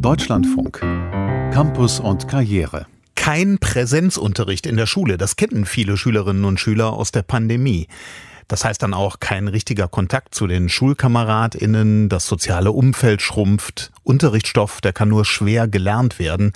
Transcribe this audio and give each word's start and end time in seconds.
Deutschlandfunk. 0.00 0.78
Campus 1.52 1.98
und 1.98 2.28
Karriere. 2.28 2.86
Kein 3.16 3.58
Präsenzunterricht 3.58 4.64
in 4.66 4.76
der 4.76 4.86
Schule, 4.86 5.18
das 5.18 5.34
kennen 5.34 5.66
viele 5.66 5.96
Schülerinnen 5.96 6.44
und 6.44 6.60
Schüler 6.60 6.92
aus 6.92 7.10
der 7.10 7.22
Pandemie. 7.22 7.88
Das 8.46 8.64
heißt 8.64 8.80
dann 8.80 8.94
auch 8.94 9.18
kein 9.18 9.48
richtiger 9.48 9.88
Kontakt 9.88 10.36
zu 10.36 10.46
den 10.46 10.68
Schulkameradinnen, 10.68 12.08
das 12.08 12.26
soziale 12.26 12.70
Umfeld 12.70 13.22
schrumpft, 13.22 13.90
Unterrichtsstoff, 14.04 14.80
der 14.80 14.92
kann 14.92 15.08
nur 15.08 15.24
schwer 15.24 15.66
gelernt 15.66 16.20
werden. 16.20 16.52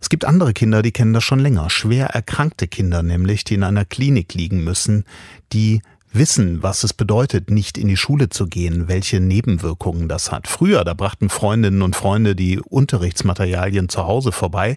Es 0.00 0.08
gibt 0.08 0.24
andere 0.24 0.52
Kinder, 0.52 0.80
die 0.80 0.92
kennen 0.92 1.12
das 1.12 1.24
schon 1.24 1.40
länger, 1.40 1.70
schwer 1.70 2.06
erkrankte 2.06 2.68
Kinder 2.68 3.02
nämlich, 3.02 3.42
die 3.42 3.54
in 3.54 3.64
einer 3.64 3.84
Klinik 3.84 4.32
liegen 4.34 4.62
müssen, 4.62 5.04
die 5.52 5.82
wissen, 6.12 6.62
was 6.62 6.84
es 6.84 6.92
bedeutet, 6.92 7.50
nicht 7.50 7.78
in 7.78 7.88
die 7.88 7.96
Schule 7.96 8.28
zu 8.28 8.46
gehen, 8.46 8.88
welche 8.88 9.20
Nebenwirkungen 9.20 10.08
das 10.08 10.32
hat. 10.32 10.48
Früher, 10.48 10.84
da 10.84 10.94
brachten 10.94 11.28
Freundinnen 11.28 11.82
und 11.82 11.96
Freunde 11.96 12.34
die 12.34 12.60
Unterrichtsmaterialien 12.60 13.88
zu 13.88 14.06
Hause 14.06 14.32
vorbei. 14.32 14.76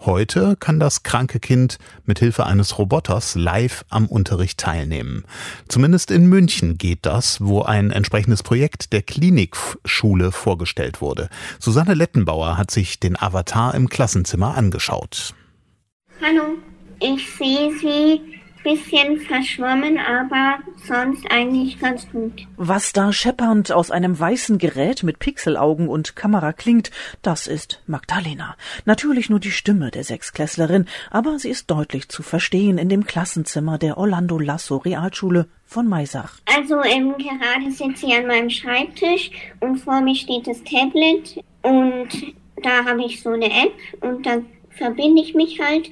Heute 0.00 0.56
kann 0.56 0.78
das 0.78 1.02
kranke 1.02 1.40
Kind 1.40 1.78
mit 2.04 2.18
Hilfe 2.18 2.44
eines 2.44 2.78
Roboters 2.78 3.36
live 3.36 3.86
am 3.88 4.06
Unterricht 4.06 4.58
teilnehmen. 4.58 5.24
Zumindest 5.68 6.10
in 6.10 6.26
München 6.26 6.76
geht 6.76 7.06
das, 7.06 7.40
wo 7.40 7.62
ein 7.62 7.90
entsprechendes 7.90 8.42
Projekt 8.42 8.92
der 8.92 9.00
Klinikschule 9.00 10.30
vorgestellt 10.30 11.00
wurde. 11.00 11.30
Susanne 11.58 11.94
Lettenbauer 11.94 12.58
hat 12.58 12.70
sich 12.70 13.00
den 13.00 13.18
Avatar 13.18 13.74
im 13.74 13.88
Klassenzimmer 13.88 14.54
angeschaut. 14.54 15.34
Hallo, 16.20 16.58
ich 17.00 17.26
sehe 17.38 17.72
Sie 17.78 18.20
bisschen 18.64 19.20
verschwommen, 19.20 19.98
aber 19.98 20.58
sonst 20.84 21.24
eigentlich 21.30 21.78
ganz 21.78 22.10
gut. 22.10 22.46
Was 22.56 22.92
da 22.92 23.12
scheppernd 23.12 23.70
aus 23.70 23.92
einem 23.92 24.18
weißen 24.18 24.58
Gerät 24.58 25.04
mit 25.04 25.20
Pixelaugen 25.20 25.88
und 25.88 26.16
Kamera 26.16 26.52
klingt, 26.52 26.90
das 27.22 27.46
ist 27.46 27.82
Magdalena. 27.86 28.56
Natürlich 28.84 29.30
nur 29.30 29.38
die 29.38 29.52
Stimme 29.52 29.90
der 29.92 30.02
Sechsklässlerin, 30.02 30.86
aber 31.10 31.38
sie 31.38 31.50
ist 31.50 31.70
deutlich 31.70 32.08
zu 32.08 32.22
verstehen 32.22 32.78
in 32.78 32.88
dem 32.88 33.06
Klassenzimmer 33.06 33.78
der 33.78 33.98
Orlando 33.98 34.38
Lasso 34.38 34.78
Realschule 34.78 35.46
von 35.66 35.86
Maisach. 35.86 36.40
Also 36.46 36.82
ähm, 36.82 37.14
gerade 37.18 37.70
sitze 37.70 38.06
ich 38.06 38.14
an 38.14 38.26
meinem 38.26 38.50
Schreibtisch 38.50 39.30
und 39.60 39.76
vor 39.76 40.00
mir 40.00 40.14
steht 40.14 40.46
das 40.46 40.62
Tablet 40.64 41.44
und 41.62 42.08
da 42.62 42.84
habe 42.84 43.04
ich 43.04 43.20
so 43.20 43.30
eine 43.30 43.46
App 43.46 43.74
und 44.00 44.24
da 44.24 44.38
verbinde 44.70 45.22
ich 45.22 45.34
mich 45.34 45.60
halt 45.60 45.88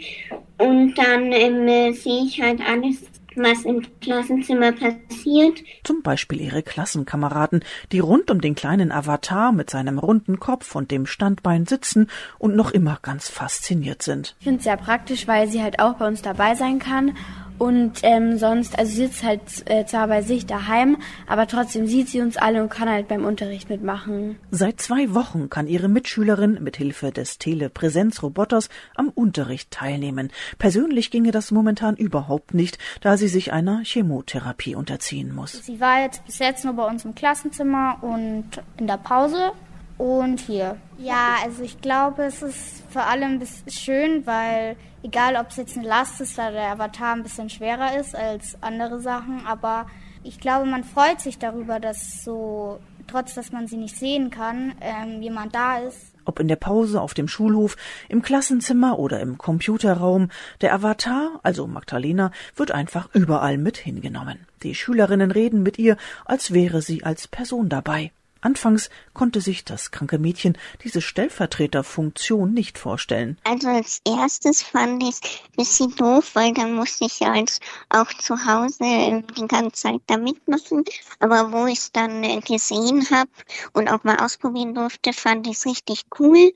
und 0.58 0.94
dann 0.94 1.32
ähm, 1.32 1.66
äh, 1.68 1.92
sehe 1.92 2.24
ich 2.24 2.40
halt 2.40 2.60
alles, 2.60 2.98
was 3.36 3.64
im 3.64 3.82
Klassenzimmer 4.00 4.72
passiert. 4.72 5.62
Zum 5.84 6.02
Beispiel 6.02 6.40
ihre 6.40 6.62
Klassenkameraden, 6.62 7.64
die 7.90 8.00
rund 8.00 8.30
um 8.30 8.40
den 8.40 8.54
kleinen 8.54 8.92
Avatar 8.92 9.52
mit 9.52 9.70
seinem 9.70 9.98
runden 9.98 10.38
Kopf 10.38 10.74
und 10.74 10.90
dem 10.90 11.06
Standbein 11.06 11.66
sitzen 11.66 12.08
und 12.38 12.56
noch 12.56 12.70
immer 12.70 12.98
ganz 13.02 13.28
fasziniert 13.28 14.02
sind. 14.02 14.36
Ich 14.40 14.44
finde 14.44 14.58
es 14.58 14.64
sehr 14.64 14.76
praktisch, 14.76 15.26
weil 15.26 15.48
sie 15.48 15.62
halt 15.62 15.80
auch 15.80 15.94
bei 15.94 16.06
uns 16.06 16.22
dabei 16.22 16.54
sein 16.54 16.78
kann 16.78 17.14
und 17.62 18.00
ähm, 18.02 18.38
sonst, 18.38 18.76
also 18.76 18.90
sie 18.90 19.06
sitzt 19.06 19.22
halt 19.22 19.40
äh, 19.66 19.86
zwar 19.86 20.08
bei 20.08 20.22
sich 20.22 20.46
daheim, 20.46 20.96
aber 21.28 21.46
trotzdem 21.46 21.86
sieht 21.86 22.08
sie 22.08 22.20
uns 22.20 22.36
alle 22.36 22.60
und 22.60 22.70
kann 22.70 22.90
halt 22.90 23.06
beim 23.06 23.24
Unterricht 23.24 23.70
mitmachen. 23.70 24.34
Seit 24.50 24.80
zwei 24.80 25.14
Wochen 25.14 25.48
kann 25.48 25.68
ihre 25.68 25.88
Mitschülerin 25.88 26.58
mit 26.60 26.76
Hilfe 26.76 27.12
des 27.12 27.38
Telepräsenzroboters 27.38 28.68
am 28.96 29.10
Unterricht 29.10 29.70
teilnehmen. 29.70 30.32
Persönlich 30.58 31.12
ginge 31.12 31.30
das 31.30 31.52
momentan 31.52 31.94
überhaupt 31.94 32.52
nicht, 32.52 32.78
da 33.00 33.16
sie 33.16 33.28
sich 33.28 33.52
einer 33.52 33.82
Chemotherapie 33.84 34.74
unterziehen 34.74 35.32
muss. 35.32 35.52
Sie 35.64 35.78
war 35.78 36.02
jetzt 36.02 36.24
bis 36.26 36.40
jetzt 36.40 36.64
nur 36.64 36.74
bei 36.74 36.84
uns 36.84 37.04
im 37.04 37.14
Klassenzimmer 37.14 37.98
und 38.00 38.44
in 38.76 38.88
der 38.88 38.96
Pause 38.96 39.52
und 39.98 40.40
hier. 40.40 40.76
Ja, 40.98 41.36
also 41.44 41.62
ich 41.62 41.80
glaube, 41.80 42.24
es 42.24 42.42
ist 42.42 42.82
vor 42.90 43.06
allem 43.06 43.40
schön, 43.68 44.26
weil 44.26 44.76
egal 45.02 45.36
ob 45.36 45.50
es 45.50 45.56
jetzt 45.56 45.76
eine 45.76 45.86
Last 45.86 46.20
ist, 46.20 46.38
da 46.38 46.50
der 46.50 46.70
Avatar 46.72 47.14
ein 47.14 47.22
bisschen 47.22 47.50
schwerer 47.50 47.98
ist 47.98 48.14
als 48.14 48.56
andere 48.62 49.00
Sachen, 49.00 49.46
aber 49.46 49.86
ich 50.24 50.38
glaube, 50.38 50.66
man 50.66 50.84
freut 50.84 51.20
sich 51.20 51.38
darüber, 51.38 51.80
dass 51.80 52.22
so, 52.24 52.78
trotz 53.08 53.34
dass 53.34 53.50
man 53.52 53.66
sie 53.66 53.76
nicht 53.76 53.96
sehen 53.96 54.30
kann, 54.30 54.74
ähm, 54.80 55.20
jemand 55.20 55.54
da 55.54 55.78
ist. 55.78 56.12
Ob 56.24 56.38
in 56.38 56.46
der 56.46 56.56
Pause, 56.56 57.00
auf 57.00 57.14
dem 57.14 57.26
Schulhof, 57.26 57.76
im 58.08 58.22
Klassenzimmer 58.22 59.00
oder 59.00 59.18
im 59.18 59.38
Computerraum, 59.38 60.28
der 60.60 60.72
Avatar, 60.74 61.40
also 61.42 61.66
Magdalena, 61.66 62.30
wird 62.54 62.70
einfach 62.70 63.08
überall 63.12 63.58
mit 63.58 63.76
hingenommen. 63.76 64.46
Die 64.62 64.76
Schülerinnen 64.76 65.32
reden 65.32 65.64
mit 65.64 65.78
ihr, 65.80 65.96
als 66.24 66.52
wäre 66.52 66.80
sie 66.80 67.02
als 67.02 67.26
Person 67.26 67.68
dabei. 67.68 68.12
Anfangs 68.42 68.90
konnte 69.14 69.40
sich 69.40 69.64
das 69.64 69.92
kranke 69.92 70.18
Mädchen 70.18 70.58
diese 70.82 71.00
Stellvertreterfunktion 71.00 72.52
nicht 72.52 72.76
vorstellen. 72.76 73.38
Also 73.44 73.68
als 73.68 74.00
erstes 74.04 74.62
fand 74.62 75.02
ich 75.04 75.10
es 75.10 75.20
ein 75.22 75.56
bisschen 75.56 75.94
doof, 75.94 76.32
weil 76.34 76.52
dann 76.52 76.74
musste 76.74 77.04
ich 77.04 77.20
ja 77.20 77.32
als 77.32 77.60
auch 77.88 78.12
zu 78.14 78.44
Hause 78.44 78.78
ähm, 78.80 79.24
die 79.38 79.46
ganze 79.46 79.82
Zeit 79.82 80.00
da 80.08 80.16
mitmachen. 80.16 80.84
Aber 81.20 81.52
wo 81.52 81.66
ich 81.66 81.78
es 81.78 81.92
dann 81.92 82.24
äh, 82.24 82.40
gesehen 82.40 83.08
habe 83.10 83.30
und 83.74 83.88
auch 83.88 84.02
mal 84.02 84.16
ausprobieren 84.16 84.74
durfte, 84.74 85.12
fand 85.12 85.46
ich 85.46 85.58
es 85.58 85.66
richtig 85.66 86.02
cool. 86.18 86.52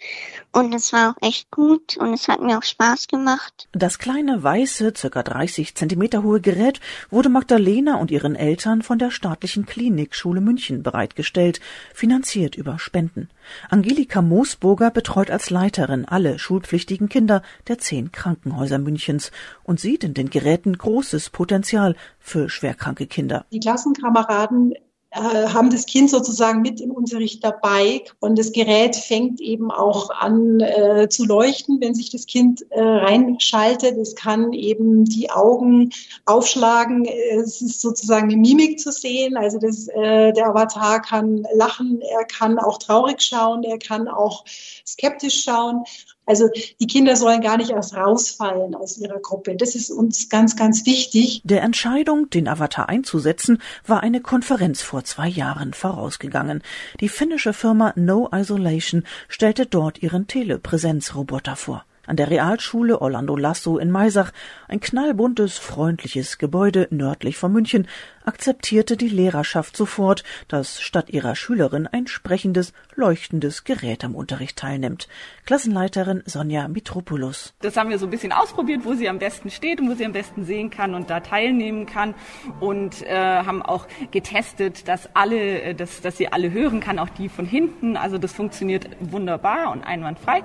Und 0.52 0.74
es 0.74 0.92
war 0.92 1.10
auch 1.10 1.22
echt 1.22 1.52
gut 1.52 1.96
und 1.98 2.14
es 2.14 2.26
hat 2.26 2.40
mir 2.40 2.58
auch 2.58 2.64
Spaß 2.64 3.06
gemacht. 3.06 3.68
Das 3.72 4.00
kleine 4.00 4.42
weiße, 4.42 4.92
circa 4.96 5.22
30 5.22 5.76
Zentimeter 5.76 6.24
hohe 6.24 6.40
Gerät 6.40 6.80
wurde 7.10 7.28
Magdalena 7.28 7.96
und 7.96 8.10
ihren 8.10 8.34
Eltern 8.34 8.82
von 8.82 8.98
der 8.98 9.12
staatlichen 9.12 9.66
Klinikschule 9.66 10.40
München 10.40 10.82
bereitgestellt 10.82 11.60
finanziert 11.94 12.56
über 12.56 12.78
Spenden. 12.78 13.28
Angelika 13.68 14.22
Moosburger 14.22 14.90
betreut 14.90 15.30
als 15.30 15.50
Leiterin 15.50 16.04
alle 16.04 16.38
schulpflichtigen 16.38 17.08
Kinder 17.08 17.42
der 17.68 17.78
zehn 17.78 18.12
Krankenhäuser 18.12 18.78
Münchens 18.78 19.30
und 19.62 19.80
sieht 19.80 20.04
in 20.04 20.14
den 20.14 20.30
Geräten 20.30 20.76
großes 20.76 21.30
Potenzial 21.30 21.96
für 22.18 22.48
schwerkranke 22.48 23.06
Kinder. 23.06 23.46
Die 23.52 23.60
Klassenkameraden 23.60 24.74
haben 25.12 25.70
das 25.70 25.86
Kind 25.86 26.10
sozusagen 26.10 26.62
mit 26.62 26.80
im 26.80 26.90
Unterricht 26.90 27.42
dabei 27.42 28.02
und 28.20 28.38
das 28.38 28.52
Gerät 28.52 28.96
fängt 28.96 29.40
eben 29.40 29.70
auch 29.70 30.10
an 30.10 30.60
äh, 30.60 31.08
zu 31.08 31.24
leuchten, 31.24 31.80
wenn 31.80 31.94
sich 31.94 32.10
das 32.10 32.26
Kind 32.26 32.66
äh, 32.70 32.80
reinschaltet. 32.80 33.96
Es 33.96 34.14
kann 34.14 34.52
eben 34.52 35.04
die 35.04 35.30
Augen 35.30 35.90
aufschlagen. 36.26 37.06
Es 37.06 37.62
ist 37.62 37.80
sozusagen 37.80 38.30
eine 38.30 38.36
Mimik 38.36 38.78
zu 38.78 38.92
sehen. 38.92 39.36
Also 39.36 39.58
das, 39.58 39.88
äh, 39.88 40.32
der 40.32 40.48
Avatar 40.48 41.00
kann 41.00 41.46
lachen, 41.54 42.00
er 42.02 42.24
kann 42.24 42.58
auch 42.58 42.78
traurig 42.78 43.22
schauen, 43.22 43.62
er 43.62 43.78
kann 43.78 44.08
auch 44.08 44.44
skeptisch 44.86 45.44
schauen. 45.44 45.84
Also 46.26 46.50
die 46.80 46.86
Kinder 46.86 47.16
sollen 47.16 47.40
gar 47.40 47.56
nicht 47.56 47.70
erst 47.70 47.94
rausfallen 47.94 48.74
aus 48.74 48.98
ihrer 48.98 49.20
Gruppe. 49.20 49.56
Das 49.56 49.74
ist 49.74 49.90
uns 49.90 50.28
ganz, 50.28 50.56
ganz 50.56 50.84
wichtig. 50.84 51.40
Der 51.44 51.62
Entscheidung, 51.62 52.28
den 52.30 52.48
Avatar 52.48 52.88
einzusetzen, 52.88 53.62
war 53.86 54.02
eine 54.02 54.20
Konferenz 54.20 54.82
vor 54.82 55.04
zwei 55.04 55.28
Jahren 55.28 55.72
vorausgegangen. 55.72 56.62
Die 57.00 57.08
finnische 57.08 57.52
Firma 57.52 57.92
No 57.96 58.28
Isolation 58.32 59.04
stellte 59.28 59.66
dort 59.66 60.02
ihren 60.02 60.26
Telepräsenzroboter 60.26 61.56
vor 61.56 61.84
an 62.06 62.16
der 62.16 62.30
Realschule 62.30 63.00
Orlando 63.00 63.36
Lasso 63.36 63.78
in 63.78 63.90
Maisach, 63.90 64.32
ein 64.68 64.80
knallbuntes, 64.80 65.58
freundliches 65.58 66.38
Gebäude 66.38 66.88
nördlich 66.90 67.36
von 67.36 67.52
München, 67.52 67.86
akzeptierte 68.24 68.96
die 68.96 69.08
Lehrerschaft 69.08 69.76
sofort, 69.76 70.24
dass 70.48 70.80
statt 70.80 71.10
ihrer 71.10 71.36
Schülerin 71.36 71.86
ein 71.86 72.06
sprechendes, 72.06 72.72
leuchtendes 72.94 73.64
Gerät 73.64 74.04
am 74.04 74.14
Unterricht 74.14 74.58
teilnimmt. 74.58 75.08
Klassenleiterin 75.46 76.22
Sonja 76.26 76.66
Mitropoulos. 76.68 77.54
Das 77.60 77.76
haben 77.76 77.90
wir 77.90 77.98
so 77.98 78.06
ein 78.06 78.10
bisschen 78.10 78.32
ausprobiert, 78.32 78.84
wo 78.84 78.94
sie 78.94 79.08
am 79.08 79.18
besten 79.18 79.50
steht 79.50 79.80
und 79.80 79.88
wo 79.88 79.94
sie 79.94 80.04
am 80.04 80.12
besten 80.12 80.44
sehen 80.44 80.70
kann 80.70 80.94
und 80.94 81.08
da 81.08 81.20
teilnehmen 81.20 81.86
kann 81.86 82.14
und 82.60 83.02
äh, 83.02 83.14
haben 83.14 83.62
auch 83.62 83.86
getestet, 84.10 84.88
dass 84.88 85.08
alle, 85.14 85.62
äh, 85.62 85.74
dass, 85.74 86.00
dass 86.00 86.16
sie 86.16 86.32
alle 86.32 86.50
hören 86.50 86.80
kann, 86.80 86.98
auch 86.98 87.08
die 87.10 87.28
von 87.28 87.46
hinten. 87.46 87.96
Also 87.96 88.18
das 88.18 88.32
funktioniert 88.32 88.88
wunderbar 89.00 89.70
und 89.70 89.84
einwandfrei. 89.84 90.42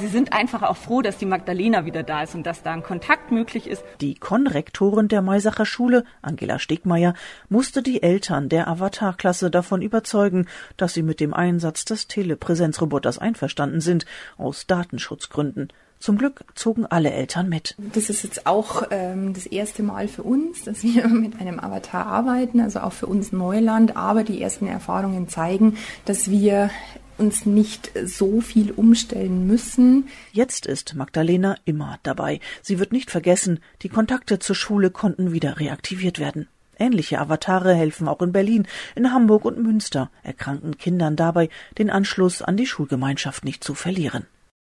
Sie 0.00 0.08
sind 0.08 0.32
einfach 0.32 0.62
auch 0.62 0.76
froh, 0.76 1.01
dass 1.02 1.18
die 1.18 1.26
Magdalena 1.26 1.84
wieder 1.84 2.02
da 2.02 2.22
ist 2.22 2.34
und 2.34 2.44
dass 2.44 2.62
da 2.62 2.72
ein 2.72 2.82
Kontakt 2.82 3.30
möglich 3.30 3.66
ist. 3.66 3.84
Die 4.00 4.14
Konrektorin 4.14 5.08
der 5.08 5.22
Maisacher 5.22 5.66
Schule, 5.66 6.04
Angela 6.22 6.58
Stegmeier, 6.58 7.14
musste 7.48 7.82
die 7.82 8.02
Eltern 8.02 8.48
der 8.48 8.68
Avatar-Klasse 8.68 9.50
davon 9.50 9.82
überzeugen, 9.82 10.46
dass 10.76 10.94
sie 10.94 11.02
mit 11.02 11.20
dem 11.20 11.34
Einsatz 11.34 11.84
des 11.84 12.06
Telepräsenzroboters 12.08 13.18
einverstanden 13.18 13.80
sind, 13.80 14.06
aus 14.36 14.66
Datenschutzgründen. 14.66 15.68
Zum 16.02 16.18
Glück 16.18 16.44
zogen 16.56 16.84
alle 16.84 17.12
Eltern 17.12 17.48
mit. 17.48 17.76
Das 17.94 18.10
ist 18.10 18.24
jetzt 18.24 18.48
auch 18.48 18.88
ähm, 18.90 19.34
das 19.34 19.46
erste 19.46 19.84
Mal 19.84 20.08
für 20.08 20.24
uns, 20.24 20.64
dass 20.64 20.82
wir 20.82 21.06
mit 21.08 21.40
einem 21.40 21.60
Avatar 21.60 22.06
arbeiten, 22.06 22.60
also 22.60 22.80
auch 22.80 22.92
für 22.92 23.06
uns 23.06 23.30
Neuland. 23.30 23.96
Aber 23.96 24.24
die 24.24 24.42
ersten 24.42 24.66
Erfahrungen 24.66 25.28
zeigen, 25.28 25.76
dass 26.04 26.28
wir 26.28 26.70
uns 27.18 27.46
nicht 27.46 27.92
so 28.04 28.40
viel 28.40 28.70
umstellen 28.70 29.46
müssen. 29.46 30.08
Jetzt 30.32 30.66
ist 30.66 30.94
Magdalena 30.94 31.56
immer 31.64 31.98
dabei. 32.02 32.40
Sie 32.62 32.78
wird 32.78 32.92
nicht 32.92 33.10
vergessen, 33.10 33.60
die 33.82 33.88
Kontakte 33.88 34.38
zur 34.38 34.56
Schule 34.56 34.90
konnten 34.90 35.32
wieder 35.32 35.60
reaktiviert 35.60 36.18
werden. 36.18 36.48
Ähnliche 36.78 37.20
Avatare 37.20 37.74
helfen 37.74 38.08
auch 38.08 38.22
in 38.22 38.32
Berlin, 38.32 38.66
in 38.94 39.12
Hamburg 39.12 39.44
und 39.44 39.62
Münster 39.62 40.10
erkrankten 40.22 40.78
Kindern 40.78 41.16
dabei, 41.16 41.48
den 41.78 41.90
Anschluss 41.90 42.42
an 42.42 42.56
die 42.56 42.66
Schulgemeinschaft 42.66 43.44
nicht 43.44 43.62
zu 43.62 43.74
verlieren. 43.74 44.26